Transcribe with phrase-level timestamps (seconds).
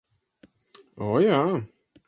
[0.79, 1.39] O, jā.